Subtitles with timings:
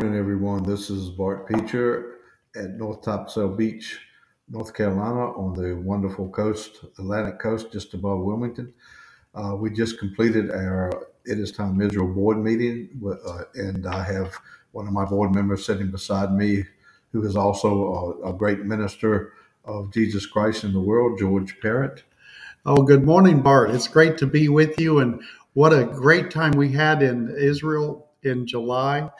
[0.00, 0.62] morning, everyone.
[0.62, 2.12] This is Bart Peacher
[2.56, 3.98] at North Topsail Beach,
[4.48, 8.72] North Carolina, on the wonderful coast, Atlantic coast, just above Wilmington.
[9.34, 10.90] Uh, we just completed our
[11.26, 14.32] It Is Time Israel board meeting, uh, and I have
[14.72, 16.64] one of my board members sitting beside me,
[17.12, 19.34] who is also a, a great minister
[19.66, 22.04] of Jesus Christ in the world, George Parrott.
[22.64, 23.70] Oh, good morning, Bart.
[23.70, 25.20] It's great to be with you, and
[25.52, 29.10] what a great time we had in Israel in July.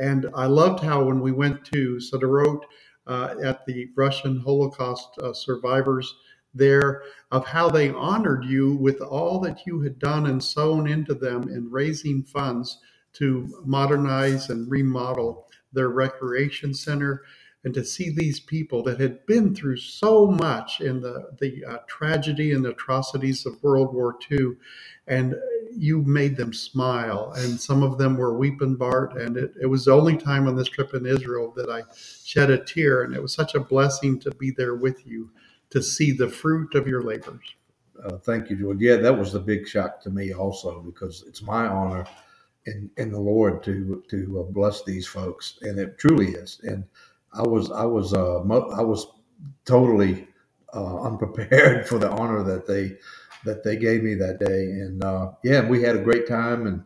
[0.00, 2.62] And I loved how when we went to Sderot
[3.06, 6.14] uh, at the Russian Holocaust uh, survivors
[6.54, 11.14] there, of how they honored you with all that you had done and sown into
[11.14, 12.78] them in raising funds
[13.14, 17.22] to modernize and remodel their recreation center
[17.64, 21.78] and to see these people that had been through so much in the the uh,
[21.88, 24.52] tragedy and atrocities of World War II,
[25.06, 25.34] and
[25.76, 29.16] you made them smile, and some of them were weeping, Bart.
[29.16, 31.82] And it, it was the only time on this trip in Israel that I
[32.24, 35.30] shed a tear, and it was such a blessing to be there with you
[35.70, 37.54] to see the fruit of your labors.
[38.04, 38.80] Uh, thank you, George.
[38.80, 42.06] Yeah, that was the big shock to me also because it's my honor
[42.66, 46.60] in, in the Lord to to uh, bless these folks, and it truly is.
[46.64, 46.84] And
[47.32, 49.06] I was I was uh, mo- I was
[49.64, 50.28] totally
[50.74, 52.96] uh, unprepared for the honor that they
[53.44, 56.84] that they gave me that day, and uh, yeah, we had a great time, and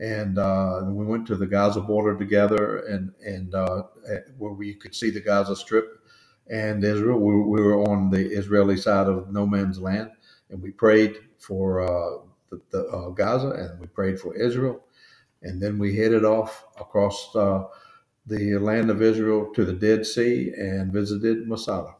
[0.00, 3.82] and uh, we went to the Gaza border together, and and uh,
[4.38, 6.00] where we could see the Gaza Strip
[6.50, 7.18] and Israel.
[7.18, 10.10] We, we, were on the Israeli side of no man's land,
[10.50, 14.84] and we prayed for uh, the, the Gaza, and we prayed for Israel,
[15.42, 17.68] and then we headed off across the
[18.58, 21.94] land of Israel to the Dead Sea and visited Masada.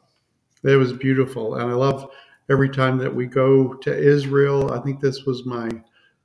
[0.64, 1.56] It was beautiful.
[1.56, 2.10] And I love
[2.50, 4.72] every time that we go to Israel.
[4.72, 5.68] I think this was my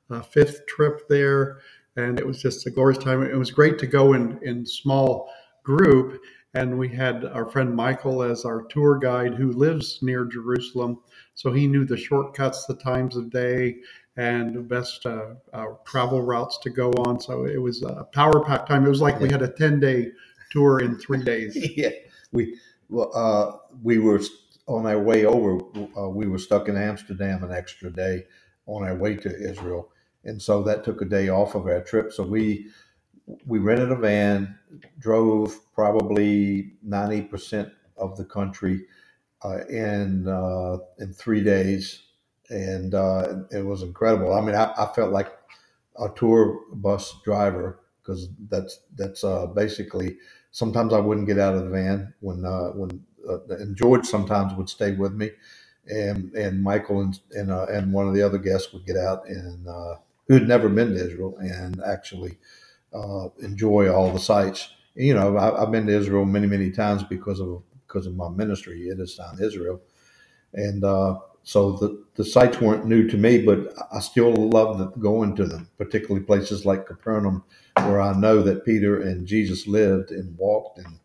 [0.09, 1.59] uh, fifth trip there.
[1.95, 3.23] And it was just a glorious time.
[3.23, 5.29] It was great to go in, in small
[5.63, 6.21] group.
[6.53, 10.99] And we had our friend Michael as our tour guide who lives near Jerusalem.
[11.35, 13.77] So he knew the shortcuts, the times of day,
[14.17, 17.19] and the best uh, uh, travel routes to go on.
[17.19, 18.85] So it was a power pack time.
[18.85, 20.11] It was like we had a 10 day
[20.49, 21.55] tour in three days.
[21.77, 21.91] yeah.
[22.31, 22.57] We,
[22.89, 24.19] well, uh, we were
[24.69, 25.59] on our way over,
[25.97, 28.23] uh, we were stuck in Amsterdam an extra day
[28.65, 29.89] on our way to Israel.
[30.23, 32.13] And so that took a day off of our trip.
[32.13, 32.67] So we,
[33.45, 34.57] we rented a van,
[34.99, 38.85] drove probably 90% of the country
[39.43, 42.03] uh, in, uh, in three days
[42.49, 44.33] and uh, it was incredible.
[44.33, 45.31] I mean, I, I, felt like
[45.97, 50.17] a tour bus driver because that's that's uh, basically.
[50.51, 54.53] Sometimes I wouldn't get out of the van when uh, when uh, and George sometimes
[54.55, 55.31] would stay with me,
[55.87, 59.27] and and Michael and and, uh, and one of the other guests would get out
[59.27, 59.95] and uh,
[60.27, 62.37] who had never been to Israel and actually
[63.41, 64.69] enjoy all the sights.
[64.95, 68.29] You know, I, have been to Israel many many times because of because of my
[68.29, 68.83] ministry.
[68.89, 69.81] It Is Time Israel,
[70.53, 70.83] and
[71.43, 75.69] so the, the sites weren't new to me, but I still loved going to them,
[75.77, 77.43] particularly places like Capernaum,
[77.77, 80.99] where I know that Peter and Jesus lived and walked, and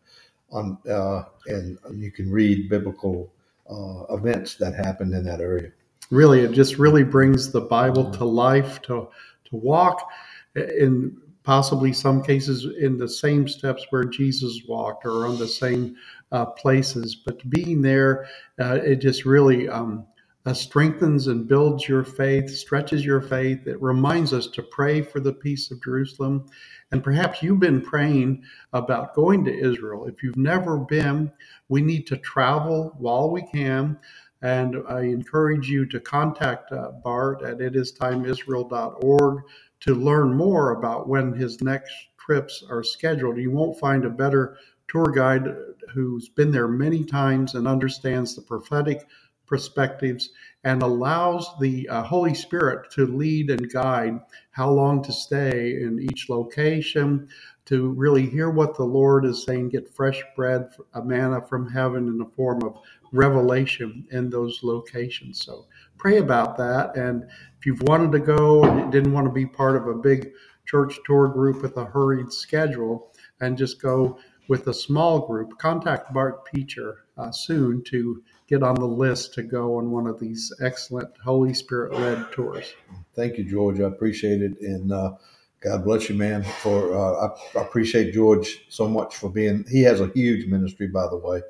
[0.55, 3.31] on uh, and you can read biblical
[3.69, 5.71] uh, events that happened in that area.
[6.11, 9.09] Really, it just really brings the Bible to life to
[9.45, 10.09] to walk
[10.55, 15.95] in possibly some cases in the same steps where Jesus walked or on the same
[16.31, 17.15] uh, places.
[17.15, 18.27] But being there,
[18.59, 20.05] uh, it just really um,
[20.45, 23.65] uh, strengthens and builds your faith, stretches your faith.
[23.65, 26.45] It reminds us to pray for the peace of Jerusalem.
[26.91, 30.05] And perhaps you've been praying about going to Israel.
[30.05, 31.31] If you've never been,
[31.67, 33.97] we need to travel while we can.
[34.41, 39.43] And I encourage you to contact uh, Bart at itistimeisrael.org
[39.79, 43.37] to learn more about when his next trips are scheduled.
[43.37, 44.57] You won't find a better
[44.87, 45.47] tour guide
[45.93, 49.07] who's been there many times and understands the prophetic
[49.47, 50.29] perspectives
[50.63, 54.19] and allows the uh, Holy Spirit to lead and guide
[54.51, 57.27] how long to stay in each location,
[57.65, 62.07] to really hear what the Lord is saying, get fresh bread, a manna from heaven
[62.07, 62.79] in the form of
[63.11, 65.43] revelation in those locations.
[65.43, 65.67] So
[65.97, 66.95] pray about that.
[66.95, 67.23] And
[67.57, 70.31] if you've wanted to go and didn't want to be part of a big
[70.65, 76.13] church tour group with a hurried schedule and just go with a small group, contact
[76.13, 80.53] Bart Peacher uh, soon to get on the list to go on one of these
[80.61, 82.73] excellent Holy Spirit led tours.
[83.15, 83.79] Thank you, George.
[83.79, 84.59] I appreciate it.
[84.61, 85.13] And uh,
[85.61, 86.43] God bless you, man.
[86.43, 89.65] For uh, I, I, appreciate George so much for being.
[89.69, 91.41] He has a huge ministry, by the way,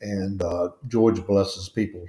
[0.00, 2.06] and uh, George blesses people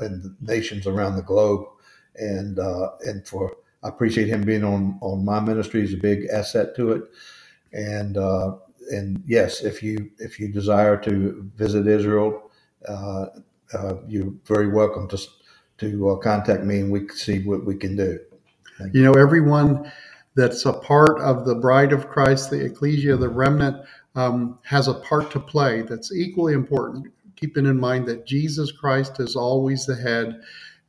[0.00, 1.66] in nations around the globe.
[2.14, 5.82] And uh, and for I appreciate him being on on my ministry.
[5.82, 7.02] He's a big asset to it.
[7.72, 8.56] And uh,
[8.90, 12.50] and yes, if you if you desire to visit Israel,
[12.88, 13.26] uh,
[13.74, 15.18] uh, you're very welcome to
[15.78, 18.18] to uh, contact me, and we can see what we can do.
[18.92, 19.90] You know, everyone
[20.34, 23.84] that's a part of the bride of Christ, the ecclesia, the remnant,
[24.14, 27.12] um, has a part to play that's equally important.
[27.36, 30.40] Keeping in mind that Jesus Christ is always the head,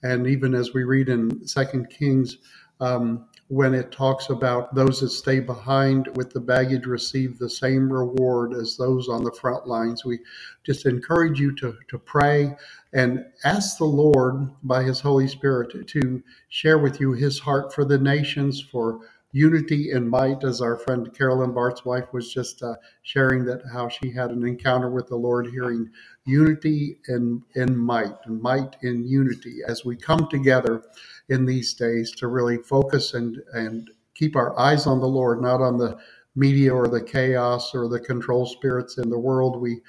[0.03, 2.37] and even as we read in Second Kings,
[2.79, 7.91] um, when it talks about those that stay behind with the baggage receive the same
[7.91, 10.03] reward as those on the front lines.
[10.03, 10.19] We
[10.65, 12.57] just encourage you to, to pray
[12.93, 17.73] and ask the Lord by His Holy Spirit to, to share with you His heart
[17.73, 18.99] for the nations, for
[19.31, 23.89] unity and might, as our friend Carolyn Bart's wife was just uh, sharing that how
[23.89, 25.89] she had an encounter with the Lord, hearing
[26.25, 30.83] unity and in might, and might in unity as we come together
[31.29, 35.61] in these days to really focus and and keep our eyes on the Lord, not
[35.61, 35.97] on the
[36.35, 39.61] media or the chaos or the control spirits in the world.
[39.61, 39.81] We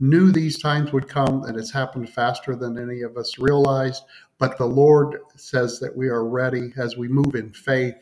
[0.00, 4.02] knew these times would come, and it's happened faster than any of us realized.
[4.38, 7.94] But the Lord says that we are ready as we move in faith,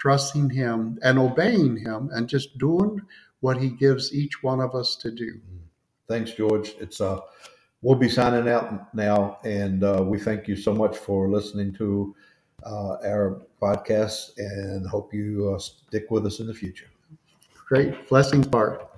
[0.00, 3.00] trusting Him and obeying Him, and just doing
[3.40, 5.40] what He gives each one of us to do.
[6.08, 6.74] Thanks, George.
[6.80, 7.20] It's uh,
[7.82, 12.16] we'll be signing out now, and uh, we thank you so much for listening to
[12.64, 16.88] uh, our podcast and hope you uh, stick with us in the future.
[17.68, 18.08] Great.
[18.08, 18.89] Blessings, Bart.